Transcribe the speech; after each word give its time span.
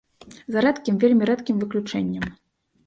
За 0.55 0.63
рэдкім, 0.67 0.95
вельмі 1.03 1.29
рэдкім 1.31 1.61
выключэннем. 1.67 2.25